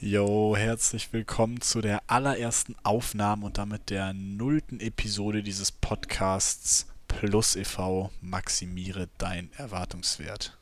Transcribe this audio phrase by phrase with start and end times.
[0.00, 7.56] Jo, herzlich willkommen zu der allerersten Aufnahme und damit der nullten Episode dieses Podcasts Plus
[7.56, 8.12] e.V.
[8.20, 10.56] Maximiere dein Erwartungswert.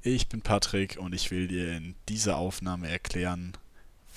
[0.00, 3.52] Ich bin Patrick und ich will dir in dieser Aufnahme erklären,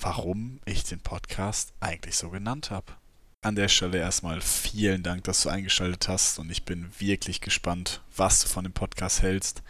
[0.00, 2.94] warum ich den Podcast eigentlich so genannt habe.
[3.42, 8.00] An der Stelle erstmal vielen Dank, dass du eingeschaltet hast und ich bin wirklich gespannt,
[8.16, 9.62] was du von dem Podcast hältst.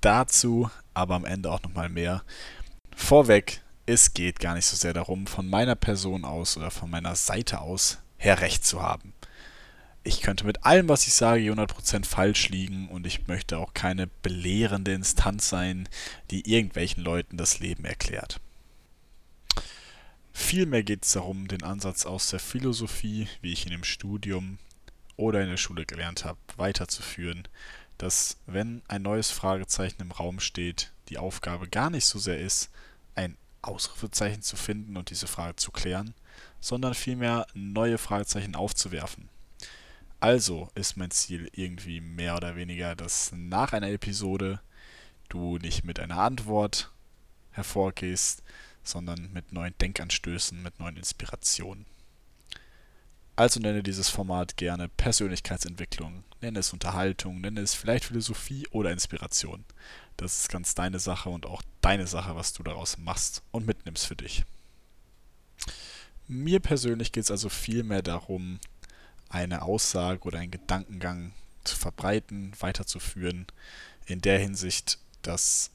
[0.00, 2.24] Dazu aber am Ende auch nochmal mehr.
[3.00, 7.16] Vorweg, es geht gar nicht so sehr darum, von meiner Person aus oder von meiner
[7.16, 9.14] Seite aus her recht zu haben.
[10.04, 14.06] Ich könnte mit allem, was ich sage, 100% falsch liegen und ich möchte auch keine
[14.06, 15.88] belehrende Instanz sein,
[16.30, 18.40] die irgendwelchen Leuten das Leben erklärt.
[20.32, 24.58] Vielmehr geht es darum, den Ansatz aus der Philosophie, wie ich ihn im Studium
[25.16, 27.48] oder in der Schule gelernt habe, weiterzuführen,
[27.98, 32.70] dass wenn ein neues Fragezeichen im Raum steht, die Aufgabe gar nicht so sehr ist,
[33.14, 36.14] ein Ausrufezeichen zu finden und diese Frage zu klären,
[36.60, 39.28] sondern vielmehr neue Fragezeichen aufzuwerfen.
[40.18, 44.60] Also ist mein Ziel irgendwie mehr oder weniger, dass nach einer Episode
[45.28, 46.90] du nicht mit einer Antwort
[47.52, 48.42] hervorgehst,
[48.82, 51.86] sondern mit neuen Denkanstößen, mit neuen Inspirationen.
[53.40, 59.64] Also nenne dieses Format gerne Persönlichkeitsentwicklung, nenne es Unterhaltung, nenne es vielleicht Philosophie oder Inspiration.
[60.18, 64.06] Das ist ganz deine Sache und auch deine Sache, was du daraus machst und mitnimmst
[64.06, 64.44] für dich.
[66.28, 68.60] Mir persönlich geht es also vielmehr darum,
[69.30, 71.32] eine Aussage oder einen Gedankengang
[71.64, 73.46] zu verbreiten, weiterzuführen,
[74.04, 75.70] in der Hinsicht, dass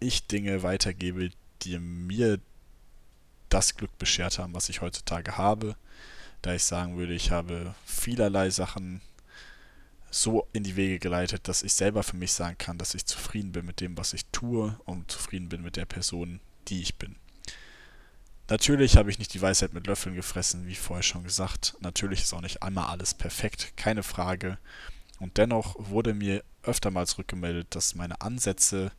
[0.00, 1.30] ich Dinge weitergebe,
[1.62, 2.40] die mir
[3.48, 5.76] das Glück beschert haben, was ich heutzutage habe,
[6.42, 9.00] da ich sagen würde, ich habe vielerlei Sachen
[10.10, 13.52] so in die Wege geleitet, dass ich selber für mich sagen kann, dass ich zufrieden
[13.52, 17.16] bin mit dem, was ich tue und zufrieden bin mit der Person, die ich bin.
[18.48, 21.76] Natürlich habe ich nicht die Weisheit mit Löffeln gefressen, wie vorher schon gesagt.
[21.80, 24.58] Natürlich ist auch nicht einmal alles perfekt, keine Frage.
[25.18, 28.92] Und dennoch wurde mir öftermals rückgemeldet, dass meine Ansätze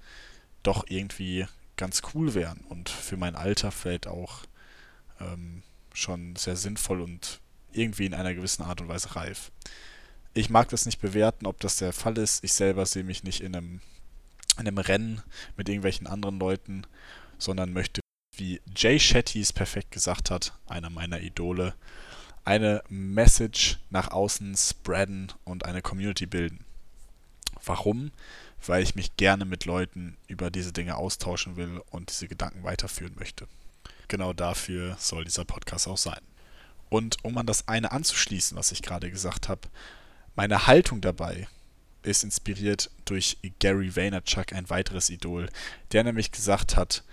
[0.63, 1.47] doch irgendwie
[1.77, 4.43] ganz cool wären und für mein Alter vielleicht auch
[5.21, 5.63] ähm,
[5.97, 7.39] schon sehr sinnvoll und
[7.71, 9.51] irgendwie in einer gewissen Art und Weise reif.
[10.33, 12.43] Ich mag das nicht bewerten, ob das der Fall ist.
[12.43, 13.81] Ich selber sehe mich nicht in einem,
[14.59, 15.21] in einem Rennen
[15.55, 16.83] mit irgendwelchen anderen Leuten,
[17.37, 18.01] sondern möchte,
[18.35, 21.73] wie Jay Shetty es perfekt gesagt hat, einer meiner Idole,
[22.45, 26.63] eine Message nach außen spreaden und eine Community bilden.
[27.65, 28.11] Warum?
[28.65, 33.15] Weil ich mich gerne mit Leuten über diese Dinge austauschen will und diese Gedanken weiterführen
[33.17, 33.47] möchte.
[34.07, 36.21] Genau dafür soll dieser Podcast auch sein.
[36.89, 39.67] Und um an das eine anzuschließen, was ich gerade gesagt habe,
[40.35, 41.47] meine Haltung dabei
[42.03, 45.49] ist inspiriert durch Gary Vaynerchuk, ein weiteres Idol,
[45.91, 47.03] der nämlich gesagt hat,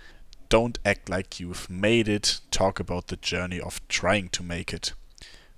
[0.49, 4.95] Don't act like you've made it, talk about the journey of trying to make it.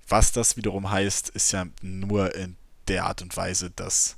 [0.08, 2.56] Was das wiederum heißt, ist ja nur in
[2.88, 4.16] der Art und Weise, dass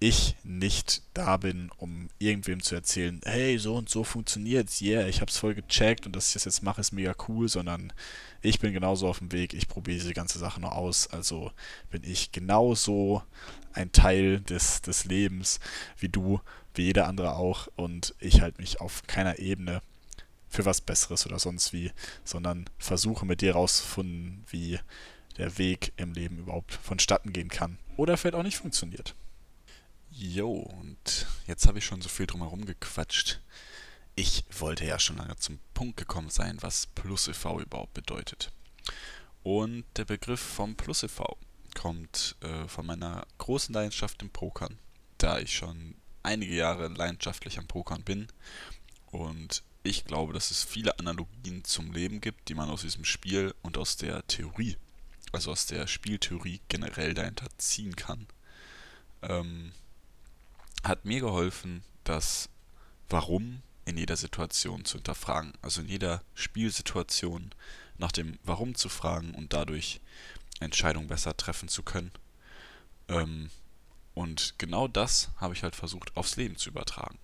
[0.00, 5.20] ich nicht da bin, um irgendwem zu erzählen, hey, so und so funktioniert's, yeah, ich
[5.20, 7.92] hab's voll gecheckt und dass ich das jetzt mache, ist mega cool, sondern
[8.40, 11.50] ich bin genauso auf dem Weg, ich probiere diese ganze Sache nur aus, also
[11.90, 13.22] bin ich genauso
[13.72, 15.58] ein Teil des, des Lebens
[15.98, 16.40] wie du,
[16.74, 19.82] wie jeder andere auch und ich halte mich auf keiner Ebene
[20.48, 21.90] für was Besseres oder sonst wie,
[22.24, 24.78] sondern versuche mit dir rauszufinden, wie
[25.38, 29.16] der Weg im Leben überhaupt vonstatten gehen kann oder vielleicht auch nicht funktioniert.
[30.20, 33.38] Jo, und jetzt habe ich schon so viel drumherum gequatscht.
[34.16, 37.60] Ich wollte ja schon lange zum Punkt gekommen sein, was Plus e.V.
[37.60, 38.50] überhaupt bedeutet.
[39.44, 41.38] Und der Begriff vom Plus e.V.
[41.76, 44.80] kommt äh, von meiner großen Leidenschaft im Pokern,
[45.18, 48.26] da ich schon einige Jahre leidenschaftlich am Pokern bin
[49.12, 53.54] und ich glaube, dass es viele Analogien zum Leben gibt, die man aus diesem Spiel
[53.62, 54.78] und aus der Theorie,
[55.30, 58.26] also aus der Spieltheorie generell dahinter ziehen kann.
[59.22, 59.70] Ähm,
[60.84, 62.48] hat mir geholfen, das
[63.08, 65.54] Warum in jeder Situation zu hinterfragen.
[65.62, 67.54] Also in jeder Spielsituation
[67.96, 70.00] nach dem Warum zu fragen und dadurch
[70.60, 72.12] Entscheidungen besser treffen zu können.
[73.08, 73.50] Ähm,
[74.14, 77.18] und genau das habe ich halt versucht aufs Leben zu übertragen.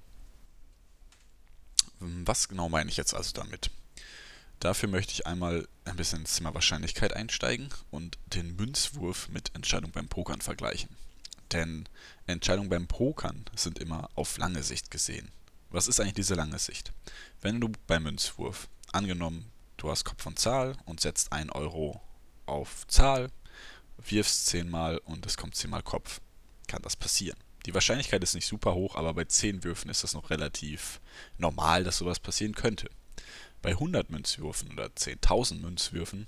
[2.01, 3.71] Was genau meine ich jetzt also damit?
[4.61, 9.91] Dafür möchte ich einmal ein bisschen ins Thema Wahrscheinlichkeit einsteigen und den Münzwurf mit Entscheidung
[9.91, 10.89] beim Pokern vergleichen.
[11.53, 11.89] Denn
[12.27, 15.31] Entscheidungen beim Pokern sind immer auf lange Sicht gesehen.
[15.71, 16.93] Was ist eigentlich diese lange Sicht?
[17.41, 22.01] Wenn du beim Münzwurf, angenommen, du hast Kopf und Zahl und setzt 1 Euro
[22.47, 23.31] auf Zahl,
[23.99, 26.21] wirfst 10 Mal und es kommt 10 Mal Kopf,
[26.69, 27.39] kann das passieren.
[27.67, 31.01] Die Wahrscheinlichkeit ist nicht super hoch, aber bei 10 Würfen ist das noch relativ
[31.39, 32.89] normal, dass sowas passieren könnte.
[33.63, 36.27] bei 100 Münzwürfen oder 10.000 Münzwürfen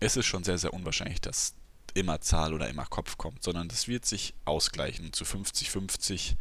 [0.00, 1.54] ist es schon sehr, sehr unwahrscheinlich, dass
[1.96, 6.34] immer Zahl oder immer Kopf kommt, sondern das wird sich ausgleichen und zu 50-50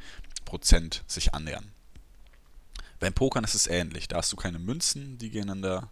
[0.46, 1.72] Prozent sich annähern.
[3.00, 4.08] Beim Pokern ist es ähnlich.
[4.08, 5.92] Da hast du keine Münzen, die gegeneinander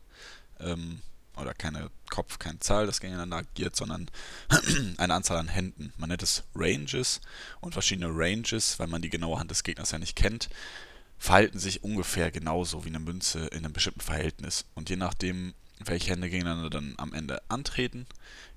[0.60, 1.02] ähm,
[1.36, 4.10] oder keine Kopf, keine Zahl, das gegeneinander agiert, sondern
[4.98, 5.94] eine Anzahl an Händen.
[5.98, 7.22] Man nennt es Ranges
[7.60, 10.50] und verschiedene Ranges, weil man die genaue Hand des Gegners ja nicht kennt,
[11.18, 14.66] verhalten sich ungefähr genauso wie eine Münze in einem bestimmten Verhältnis.
[14.76, 18.06] Und je nachdem, welche Hände gegeneinander dann am Ende antreten,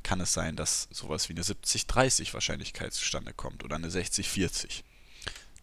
[0.02, 4.82] kann es sein, dass sowas wie eine 70-30 Wahrscheinlichkeit zustande kommt oder eine 60-40.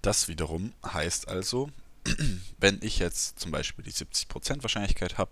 [0.01, 1.69] Das wiederum heißt also,
[2.57, 5.31] wenn ich jetzt zum Beispiel die 70% Wahrscheinlichkeit habe,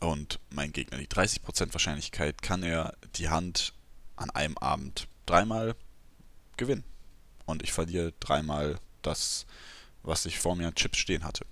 [0.00, 3.72] und mein Gegner die 30% Wahrscheinlichkeit, kann er die Hand
[4.16, 5.74] an einem Abend dreimal
[6.56, 6.84] gewinnen.
[7.46, 9.46] Und ich verliere dreimal das,
[10.02, 11.44] was ich vor mir an Chips stehen hatte.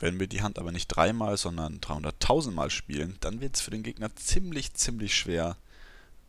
[0.00, 3.70] Wenn wir die Hand aber nicht dreimal, sondern 300.000 Mal spielen, dann wird es für
[3.70, 5.56] den Gegner ziemlich, ziemlich schwer,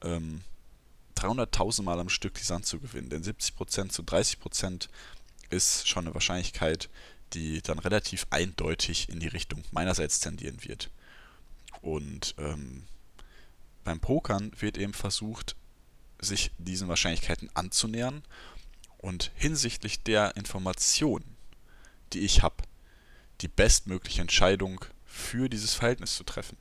[0.04, 0.42] ähm,
[1.16, 3.10] 300.000 Mal am Stück die Sand zu gewinnen.
[3.10, 4.90] Denn 70% zu 30%
[5.50, 6.90] ist schon eine Wahrscheinlichkeit,
[7.34, 10.90] die dann relativ eindeutig in die Richtung meinerseits tendieren wird.
[11.82, 12.84] Und ähm,
[13.86, 15.56] beim Pokern wird eben versucht,
[16.20, 18.22] sich diesen Wahrscheinlichkeiten anzunähern
[18.98, 21.24] und hinsichtlich der Information,
[22.12, 22.58] die ich habe,
[23.42, 26.58] die bestmögliche Entscheidung für dieses Verhältnis zu treffen.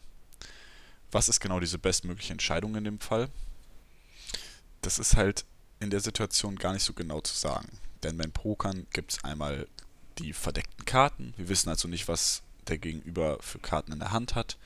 [1.12, 3.28] Was ist genau diese bestmögliche Entscheidung in dem Fall?
[4.82, 5.44] Das ist halt
[5.80, 7.68] in der Situation gar nicht so genau zu sagen.
[8.02, 9.66] Denn beim Pokern gibt es einmal
[10.18, 11.34] die verdeckten Karten.
[11.36, 14.56] Wir wissen also nicht, was der Gegenüber für Karten in der Hand hat.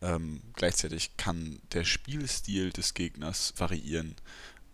[0.00, 4.14] Ähm, gleichzeitig kann der Spielstil des Gegners variieren.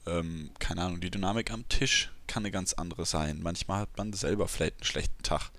[0.07, 3.41] Ähm, keine Ahnung, die Dynamik am Tisch kann eine ganz andere sein.
[3.43, 5.51] Manchmal hat man selber vielleicht einen schlechten Tag.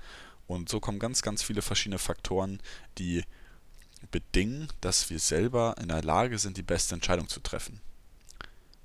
[0.48, 2.62] Und so kommen ganz, ganz viele verschiedene Faktoren,
[2.98, 3.24] die
[4.12, 7.82] bedingen, dass wir selber in der Lage sind, die beste Entscheidung zu treffen.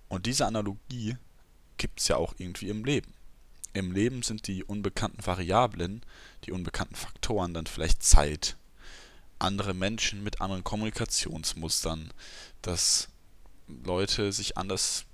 [0.08, 1.16] Und diese Analogie
[1.76, 3.12] gibt es ja auch irgendwie im Leben.
[3.72, 6.02] Im Leben sind die unbekannten Variablen,
[6.44, 8.56] die unbekannten Faktoren dann vielleicht Zeit,
[9.38, 12.12] andere Menschen mit anderen Kommunikationsmustern,
[12.62, 13.08] dass
[13.68, 15.04] Leute sich anders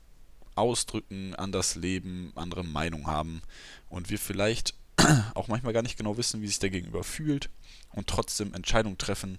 [0.54, 3.42] ausdrücken, anders leben, andere Meinung haben
[3.90, 4.74] und wir vielleicht
[5.34, 7.50] auch manchmal gar nicht genau wissen, wie sich der Gegenüber fühlt
[7.92, 9.38] und trotzdem Entscheidungen treffen,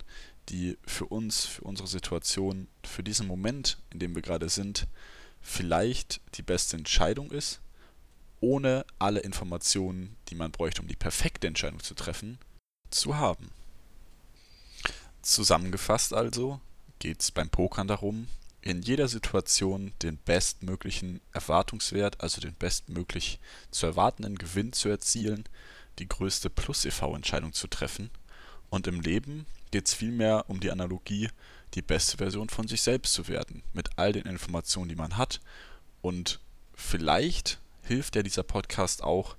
[0.49, 4.87] die für uns, für unsere Situation, für diesen Moment, in dem wir gerade sind,
[5.41, 7.61] vielleicht die beste Entscheidung ist,
[8.39, 12.37] ohne alle Informationen, die man bräuchte, um die perfekte Entscheidung zu treffen,
[12.89, 13.49] zu haben.
[15.21, 16.61] Zusammengefasst also
[16.99, 18.27] geht es beim Pokern darum,
[18.67, 23.39] in jeder Situation den bestmöglichen Erwartungswert, also den bestmöglich
[23.71, 25.45] zu erwartenden Gewinn zu erzielen,
[25.99, 28.09] die größte Plus-EV-Entscheidung zu treffen.
[28.69, 31.29] Und im Leben geht es vielmehr um die Analogie,
[31.75, 35.39] die beste Version von sich selbst zu werden, mit all den Informationen, die man hat.
[36.01, 36.39] Und
[36.75, 39.37] vielleicht hilft ja dieser Podcast auch,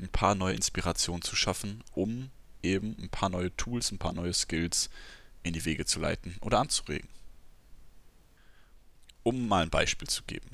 [0.00, 2.30] ein paar neue Inspirationen zu schaffen, um
[2.62, 4.90] eben ein paar neue Tools, ein paar neue Skills
[5.42, 7.08] in die Wege zu leiten oder anzuregen.
[9.28, 10.48] Um mal ein Beispiel zu geben.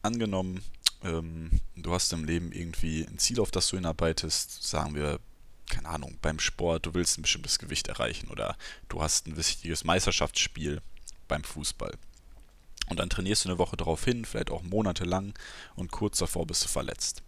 [0.00, 0.64] Angenommen,
[1.02, 5.20] ähm, du hast im Leben irgendwie ein Ziel, auf das du hinarbeitest, sagen wir,
[5.68, 8.56] keine Ahnung, beim Sport, du willst ein bestimmtes Gewicht erreichen oder
[8.88, 10.80] du hast ein wichtiges Meisterschaftsspiel
[11.28, 11.98] beim Fußball.
[12.88, 15.34] Und dann trainierst du eine Woche darauf hin, vielleicht auch monatelang
[15.76, 17.22] und kurz davor bist du verletzt.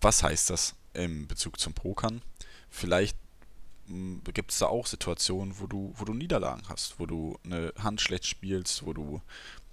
[0.00, 2.22] Was heißt das im Bezug zum Pokern?
[2.70, 3.18] Vielleicht
[3.86, 8.00] gibt es da auch Situationen, wo du, wo du Niederlagen hast, wo du eine Hand
[8.00, 9.20] schlecht spielst, wo du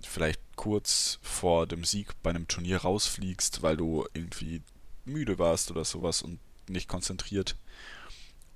[0.02, 4.62] vielleicht kurz vor dem Sieg bei einem Turnier rausfliegst, weil du irgendwie
[5.06, 7.56] müde warst oder sowas und nicht konzentriert.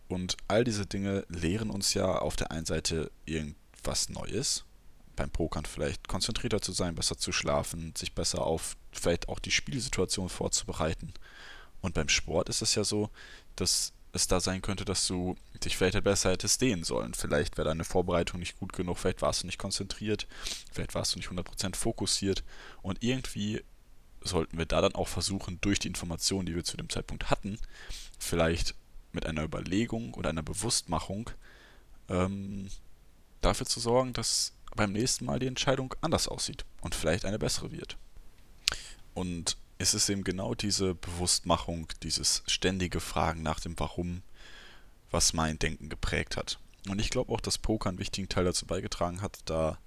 [0.07, 4.63] Und all diese Dinge lehren uns ja auf der einen Seite irgendwas Neues,
[5.15, 9.51] beim Pokern vielleicht konzentrierter zu sein, besser zu schlafen, sich besser auf vielleicht auch die
[9.51, 11.13] Spielsituation vorzubereiten.
[11.81, 13.09] Und beim Sport ist es ja so,
[13.55, 17.13] dass es da sein könnte, dass du dich vielleicht besser hättest dehnen sollen.
[17.13, 20.27] Vielleicht wäre deine Vorbereitung nicht gut genug, vielleicht warst du nicht konzentriert,
[20.72, 22.43] vielleicht warst du nicht 100% fokussiert
[22.81, 23.62] und irgendwie
[24.22, 27.60] sollten wir da dann auch versuchen, durch die Informationen, die wir zu dem Zeitpunkt hatten,
[28.17, 28.74] vielleicht
[29.12, 31.29] mit einer Überlegung oder einer Bewusstmachung
[32.10, 32.69] ähm,
[33.41, 37.72] dafür zu sorgen, dass beim nächsten Mal die Entscheidung anders aussieht und vielleicht eine bessere
[37.72, 37.98] wird.
[39.13, 44.22] Und es ist eben genau diese Bewusstmachung, dieses ständige Fragen nach dem Warum,
[45.12, 46.60] was mein Denken geprägt hat.
[46.88, 49.77] Und ich glaube auch, dass Poker einen wichtigen Teil dazu beigetragen hat, da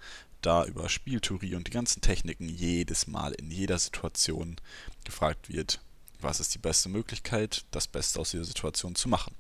[0.43, 4.57] da über Spieltheorie und die ganzen Techniken jedes Mal in jeder Situation
[5.05, 5.81] gefragt wird,
[6.21, 9.35] was ist die beste Möglichkeit, das Beste aus dieser Situation zu machen.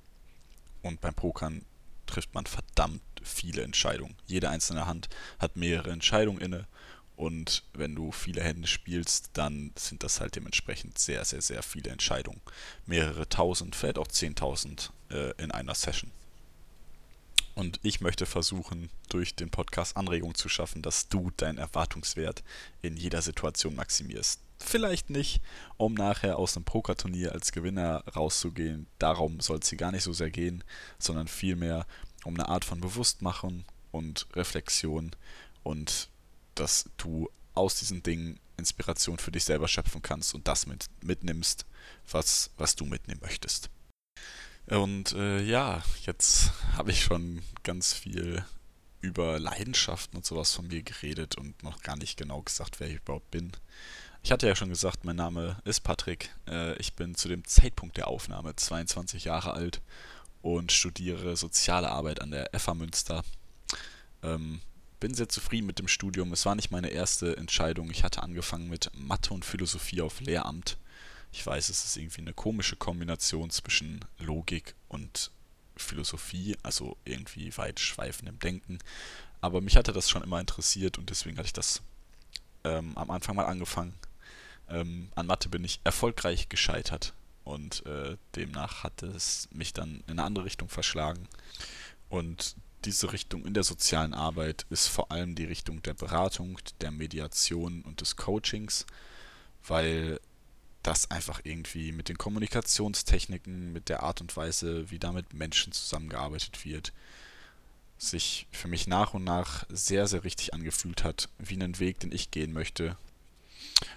[0.83, 1.65] Und beim Pokern
[2.07, 4.17] trifft man verdammt viele Entscheidungen.
[4.27, 6.67] Jede einzelne Hand hat mehrere Entscheidungen inne
[7.19, 11.91] und wenn du viele Hände spielst, dann sind das halt dementsprechend sehr, sehr, sehr viele
[11.91, 12.41] Entscheidungen.
[12.87, 16.13] Mehrere tausend, vielleicht auch zehntausend äh, in einer Session.
[17.57, 22.45] Und ich möchte versuchen, durch den Podcast Anregungen zu schaffen, dass du deinen Erwartungswert
[22.83, 24.39] in jeder Situation maximierst.
[24.61, 25.41] Vielleicht nicht,
[25.77, 28.87] um nachher aus einem Pokerturnier als Gewinner rauszugehen.
[29.01, 30.63] Darum soll es hier gar nicht so sehr gehen,
[31.01, 31.85] sondern vielmehr
[32.23, 35.11] um eine Art von Bewusstmachung und Reflexion
[35.65, 36.11] und
[36.61, 41.65] dass du aus diesen Dingen Inspiration für dich selber schöpfen kannst und das mit, mitnimmst,
[42.11, 43.71] was, was du mitnehmen möchtest.
[44.67, 48.45] Und äh, ja, jetzt habe ich schon ganz viel
[49.01, 52.97] über Leidenschaften und sowas von mir geredet und noch gar nicht genau gesagt, wer ich
[52.97, 53.53] überhaupt bin.
[54.23, 56.35] Ich hatte ja schon gesagt, mein Name ist Patrick.
[56.49, 59.81] Äh, ich bin zu dem Zeitpunkt der Aufnahme 22 Jahre alt
[60.43, 63.25] und studiere soziale Arbeit an der FA Münster.
[64.23, 64.61] Ähm,
[65.01, 66.33] bin sehr zufrieden mit dem Studium.
[66.33, 67.91] Es war nicht meine erste Entscheidung.
[67.91, 70.77] Ich hatte angefangen mit Mathe und Philosophie auf Lehramt
[71.33, 75.31] ich weiß, es ist irgendwie eine komische Kombination zwischen Logik und
[75.77, 78.79] Philosophie, also irgendwie weit schweifendem Denken.
[79.41, 81.83] Aber mich hatte das schon immer interessiert und deswegen hatte ich das
[82.65, 83.95] ähm, am Anfang mal angefangen.
[84.69, 87.15] Ähm, an Mathe bin ich erfolgreich gescheitert
[87.45, 91.29] und äh, demnach hat es mich dann in eine andere Richtung verschlagen.
[92.09, 96.91] Und diese Richtung in der sozialen Arbeit ist vor allem die Richtung der Beratung, der
[96.91, 98.87] Mediation und des Coachings,
[99.67, 100.21] weil
[100.83, 105.73] das einfach irgendwie mit den Kommunikationstechniken, mit der Art und Weise, wie da mit Menschen
[105.73, 106.93] zusammengearbeitet wird,
[107.99, 112.13] sich für mich nach und nach sehr, sehr richtig angefühlt hat, wie einen Weg, den
[112.13, 112.97] ich gehen möchte,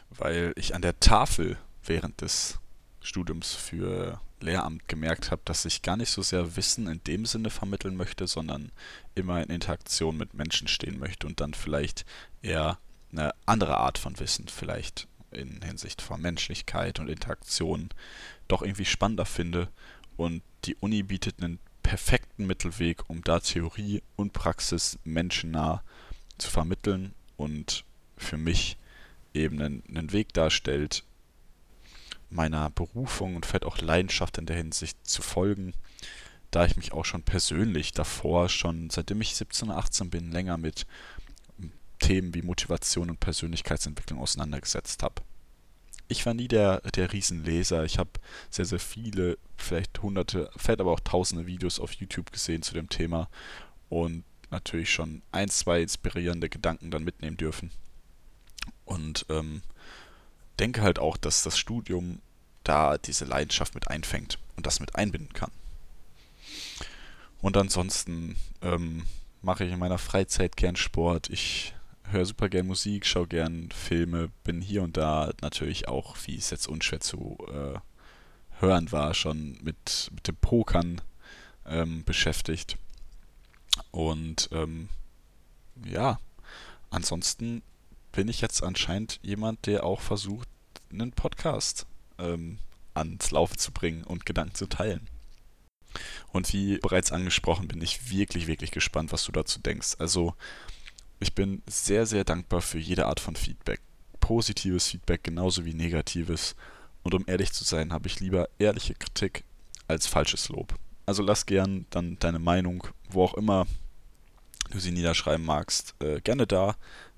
[0.09, 2.59] weil ich an der Tafel während des
[3.01, 7.50] Studiums für Lehramt gemerkt habe, dass ich gar nicht so sehr Wissen in dem Sinne
[7.50, 8.72] vermitteln möchte, sondern
[9.15, 12.05] immer in Interaktion mit Menschen stehen möchte und dann vielleicht
[12.41, 12.77] eher
[13.12, 17.89] eine andere Art von Wissen vielleicht in Hinsicht von Menschlichkeit und Interaktion
[18.48, 19.70] doch irgendwie spannender finde.
[20.17, 25.84] Und die Uni bietet einen perfekten Mittelweg, um da Theorie und Praxis menschennah
[26.38, 27.86] zu vermitteln und
[28.17, 28.77] für mich
[29.34, 31.03] eben einen, einen Weg darstellt,
[32.31, 35.73] meiner Berufung und vielleicht auch Leidenschaft in der Hinsicht zu folgen,
[36.50, 40.57] da ich mich auch schon persönlich davor, schon seitdem ich 17 oder 18 bin, länger
[40.57, 40.85] mit
[42.00, 45.21] Themen wie Motivation und Persönlichkeitsentwicklung auseinandergesetzt habe.
[46.07, 47.85] Ich war nie der, der Riesenleser.
[47.85, 48.09] Ich habe
[48.50, 52.89] sehr, sehr viele, vielleicht hunderte, vielleicht aber auch tausende Videos auf YouTube gesehen zu dem
[52.89, 53.29] Thema
[53.88, 57.71] und natürlich schon ein, zwei inspirierende Gedanken dann mitnehmen dürfen.
[58.83, 59.61] Und ähm,
[60.61, 62.21] denke halt auch, dass das Studium
[62.63, 65.51] da diese Leidenschaft mit einfängt und das mit einbinden kann.
[67.41, 69.07] Und ansonsten ähm,
[69.41, 71.29] mache ich in meiner Freizeit gern Sport.
[71.31, 71.73] Ich
[72.11, 76.51] höre super gern Musik, schaue gern Filme, bin hier und da natürlich auch, wie es
[76.51, 77.79] jetzt unschwer zu äh,
[78.59, 81.01] hören war, schon mit, mit dem Pokern
[81.65, 82.77] ähm, beschäftigt.
[83.89, 84.89] Und ähm,
[85.83, 86.19] ja,
[86.91, 87.63] ansonsten
[88.11, 90.47] bin ich jetzt anscheinend jemand, der auch versucht,
[90.91, 91.85] einen Podcast
[92.17, 92.59] ähm,
[92.93, 95.07] ans Laufen zu bringen und Gedanken zu teilen.
[96.31, 99.95] Und wie bereits angesprochen, bin ich wirklich, wirklich gespannt, was du dazu denkst.
[99.99, 100.33] Also
[101.19, 103.81] ich bin sehr, sehr dankbar für jede Art von Feedback.
[104.19, 106.55] Positives Feedback genauso wie negatives.
[107.03, 109.43] Und um ehrlich zu sein, habe ich lieber ehrliche Kritik
[109.87, 110.75] als falsches Lob.
[111.05, 113.67] Also lass gern dann deine Meinung, wo auch immer
[114.69, 116.75] du sie niederschreiben magst, äh, gerne da.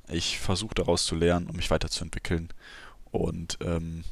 [0.10, 2.50] Ich versuche daraus zu lernen, um mich weiterzuentwickeln.
[3.12, 4.04] Und ähm,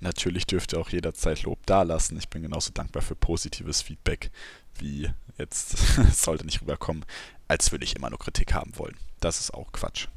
[0.00, 2.18] natürlich dürft ihr auch jederzeit Lob dalassen.
[2.18, 4.30] Ich bin genauso dankbar für positives Feedback,
[4.78, 5.76] wie jetzt
[6.12, 7.04] sollte nicht rüberkommen,
[7.48, 8.96] als würde ich immer nur Kritik haben wollen.
[9.20, 10.08] Das ist auch Quatsch.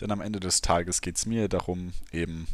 [0.00, 2.46] Denn am Ende des Tages geht es mir darum, eben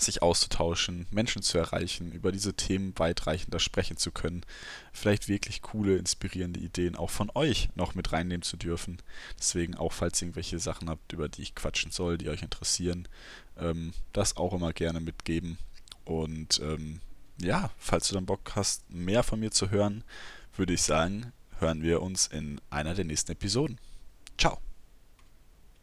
[0.00, 4.44] sich auszutauschen, Menschen zu erreichen, über diese Themen weitreichender sprechen zu können,
[4.92, 8.98] vielleicht wirklich coole, inspirierende Ideen auch von euch noch mit reinnehmen zu dürfen.
[9.38, 13.08] Deswegen auch, falls ihr irgendwelche Sachen habt, über die ich quatschen soll, die euch interessieren,
[13.58, 15.58] ähm, das auch immer gerne mitgeben.
[16.04, 17.00] Und ähm,
[17.40, 20.04] ja, falls du dann Bock hast, mehr von mir zu hören,
[20.56, 23.78] würde ich sagen, hören wir uns in einer der nächsten Episoden.
[24.38, 24.58] Ciao.